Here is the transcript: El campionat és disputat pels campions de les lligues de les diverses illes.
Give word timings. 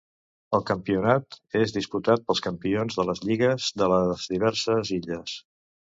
El 0.57 0.63
campionat 0.69 1.37
és 1.59 1.75
disputat 1.75 2.25
pels 2.29 2.43
campions 2.47 2.99
de 3.01 3.07
les 3.11 3.21
lligues 3.27 3.69
de 3.83 3.91
les 3.95 4.29
diverses 4.37 4.93
illes. 5.01 5.37